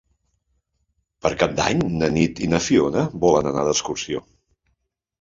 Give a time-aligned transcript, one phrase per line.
[1.25, 4.29] Per Cap d'Any na Nit i na Fiona volen anar d'excursió.